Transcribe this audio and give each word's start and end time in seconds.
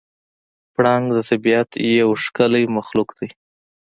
پړانګ 0.73 1.05
د 1.15 1.19
طبیعت 1.29 1.69
یو 1.99 2.09
ښکلی 2.23 2.63
مخلوق 2.77 3.09
دی. 3.19 3.29